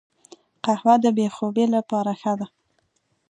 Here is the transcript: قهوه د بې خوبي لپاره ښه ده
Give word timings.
قهوه 0.63 0.95
د 1.03 1.05
بې 1.17 1.27
خوبي 1.35 1.65
لپاره 1.75 2.11
ښه 2.21 2.33
ده 2.39 2.47